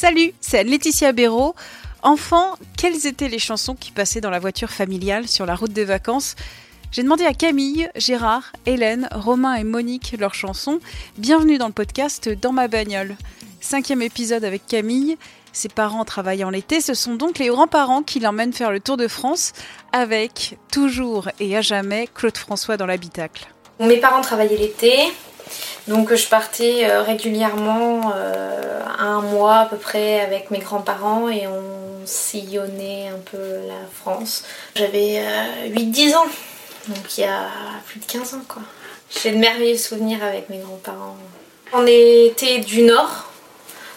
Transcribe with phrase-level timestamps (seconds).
[0.00, 1.54] Salut, c'est Laetitia Béraud.
[2.02, 5.84] Enfant, quelles étaient les chansons qui passaient dans la voiture familiale sur la route des
[5.84, 6.36] vacances
[6.90, 10.80] J'ai demandé à Camille, Gérard, Hélène, Romain et Monique leurs chansons.
[11.18, 13.14] Bienvenue dans le podcast Dans ma bagnole.
[13.60, 15.18] Cinquième épisode avec Camille.
[15.52, 19.06] Ses parents travaillant l'été, ce sont donc les grands-parents qui l'emmènent faire le tour de
[19.06, 19.52] France
[19.92, 23.52] avec toujours et à jamais Claude François dans l'habitacle.
[23.80, 24.94] Mes parents travaillaient l'été,
[25.90, 31.46] donc je partais euh, régulièrement euh, un mois à peu près avec mes grands-parents et
[31.46, 34.44] on sillonnait un peu la France.
[34.76, 35.22] J'avais
[35.68, 36.26] 8-10 ans,
[36.88, 37.42] donc il y a
[37.86, 38.62] plus de 15 ans quoi.
[39.10, 41.16] J'ai de merveilleux souvenirs avec mes grands-parents.
[41.72, 43.30] On était du nord,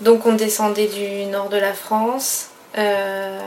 [0.00, 2.48] donc on descendait du nord de la France.
[2.76, 3.38] Euh,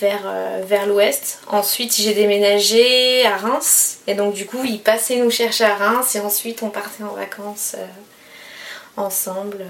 [0.00, 1.40] vers, euh, vers l'ouest.
[1.48, 3.98] Ensuite, j'ai déménagé à Reims.
[4.06, 6.14] Et donc, du coup, ils passaient nous chercher à Reims.
[6.14, 7.86] Et ensuite, on partait en vacances euh,
[8.96, 9.64] ensemble.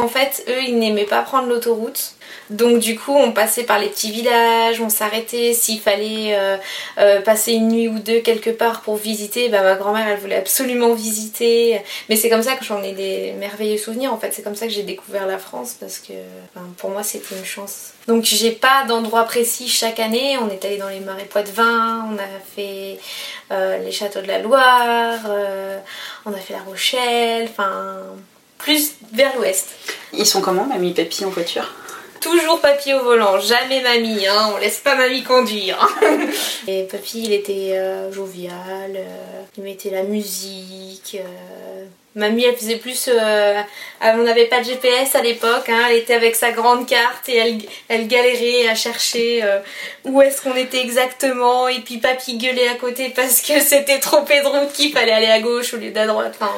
[0.00, 2.14] En fait, eux, ils n'aimaient pas prendre l'autoroute.
[2.48, 6.56] Donc du coup, on passait par les petits villages, on s'arrêtait s'il fallait euh,
[6.98, 9.50] euh, passer une nuit ou deux quelque part pour visiter.
[9.50, 11.82] Bah, ma grand-mère, elle voulait absolument visiter.
[12.08, 14.10] Mais c'est comme ça que j'en ai des merveilleux souvenirs.
[14.10, 16.14] En fait, c'est comme ça que j'ai découvert la France parce que
[16.78, 17.92] pour moi, c'était une chance.
[18.08, 20.38] Donc j'ai pas d'endroit précis chaque année.
[20.38, 22.98] On est allé dans les marais Poitevin, on a fait
[23.52, 25.20] euh, les châteaux de la Loire,
[26.24, 27.98] on a fait la Rochelle, enfin
[28.62, 29.68] plus vers l'ouest.
[30.12, 31.72] Ils sont comment, mamie et papy en voiture?
[32.20, 35.88] Toujours papy au volant, jamais mamie, hein, on laisse pas mamie conduire.
[36.68, 41.16] et papy il était euh, jovial, euh, il mettait la musique.
[41.18, 41.84] Euh,
[42.14, 43.10] mamie elle faisait plus...
[44.02, 47.36] on n'avait pas de GPS à l'époque, hein, elle était avec sa grande carte et
[47.36, 49.44] elle, elle galérait à chercher
[50.04, 51.68] où est-ce qu'on était exactement.
[51.68, 55.40] Et puis papy gueulait à côté parce que c'était trop route qu'il fallait aller à
[55.40, 56.36] gauche au lieu d'à droite.
[56.40, 56.52] Enfin,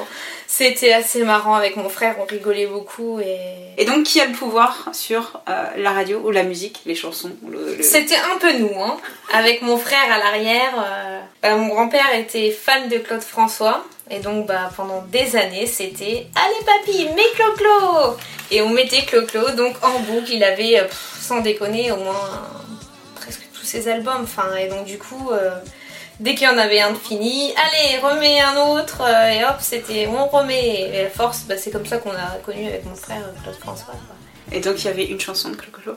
[0.47, 3.21] c'était assez marrant avec mon frère, on rigolait beaucoup.
[3.21, 3.39] Et,
[3.79, 7.31] et donc, qui a le pouvoir sur euh, la radio ou la musique, les chansons
[7.81, 8.99] C'était un peu nous, hein.
[9.33, 10.75] Avec mon frère à l'arrière.
[10.77, 13.83] Euh, bah, mon grand-père était fan de Claude François.
[14.12, 18.17] Et donc, bah, pendant des années, c'était Allez, papy, mets Clo-Clo
[18.50, 20.84] Et on mettait Clo-Clo, donc en boucle, il avait, euh,
[21.19, 22.49] sans déconner, au moins
[23.17, 24.23] presque tous ses albums.
[24.23, 25.31] Enfin, et donc, du coup
[26.23, 29.56] dès qu'il y en avait un de fini, allez, remets un autre, euh, et hop,
[29.61, 30.91] c'était on remet.
[30.93, 33.94] Et à force, bah, c'est comme ça qu'on a connu avec mon frère Claude François.
[34.50, 35.94] Et donc il y avait une chanson de Clo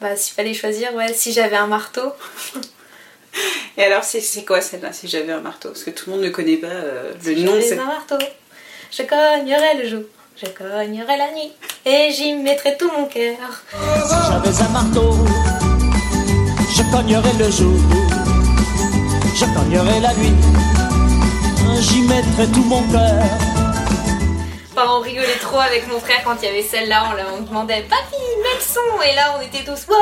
[0.00, 2.12] Bah, s'il fallait choisir, ouais, si j'avais un marteau.
[3.76, 5.70] et alors, c'est quoi celle-là, si j'avais un marteau?
[5.70, 8.18] Parce que tout le monde ne connaît pas euh, le si nom de un marteau,
[8.90, 10.02] je cognerais le jour.
[10.36, 11.52] Je cognerais la nuit
[11.84, 13.36] et j'y mettrais tout mon cœur.
[13.72, 15.14] Si j'avais un marteau,
[16.76, 17.74] je cognerais le jour
[19.38, 20.34] je cognerai la nuit,
[21.80, 23.22] j'y mettrai tout mon cœur.
[25.40, 28.60] Trop avec mon frère quand il y avait celle-là, on, on demandait Papy, mets le
[28.60, 29.02] son.
[29.02, 29.94] Et là on était tous wow,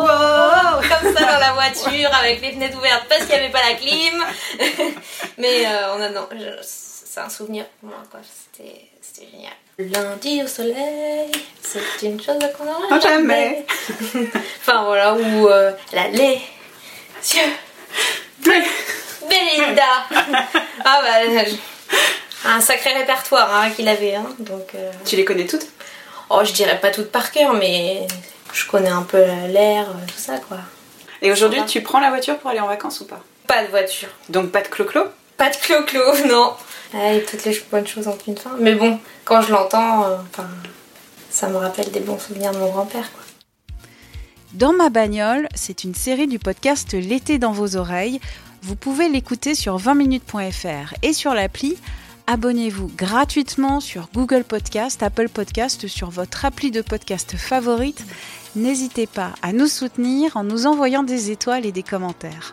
[0.00, 3.62] wow, Comme ça dans la voiture avec les fenêtres ouvertes parce qu'il n'y avait pas
[3.68, 4.24] la clim.
[5.38, 6.28] Mais euh, on a, non,
[6.62, 8.88] c'est un souvenir pour moi quoi, c'était,
[9.30, 9.52] génial.
[9.78, 11.30] Lundi au soleil,
[11.60, 13.64] c'est une chose qu'on n'aura jamais.
[14.60, 16.40] enfin voilà, ou euh, la lait,
[17.22, 17.42] Dieu
[19.28, 19.82] Belinda
[20.84, 21.44] Ah bah,
[22.52, 24.14] un sacré répertoire hein, qu'il avait.
[24.14, 24.90] Hein, donc, euh.
[25.04, 25.66] Tu les connais toutes?
[26.30, 28.06] Oh, je dirais pas toutes par cœur, mais
[28.52, 29.18] je connais un peu
[29.48, 30.58] l'air, euh, tout ça quoi.
[31.20, 33.20] Et aujourd'hui, tu prends la voiture pour aller en vacances ou pas?
[33.46, 34.08] Pas de voiture.
[34.28, 35.04] Donc pas de clo-clo?
[35.36, 36.52] Pas de clo-clo, non.
[36.94, 38.50] Ouais, toutes les bonnes choses ont une fin.
[38.58, 40.16] Mais bon, quand je l'entends, euh,
[41.30, 43.10] ça me rappelle des bons souvenirs de mon grand-père.
[43.12, 43.22] Quoi.
[44.52, 48.20] Dans ma bagnole, c'est une série du podcast L'été dans vos oreilles.
[48.62, 51.78] Vous pouvez l'écouter sur 20minutes.fr et sur l'appli.
[52.26, 58.04] Abonnez-vous gratuitement sur Google Podcast, Apple Podcast, sur votre appli de podcast favorite.
[58.54, 62.52] N'hésitez pas à nous soutenir en nous envoyant des étoiles et des commentaires.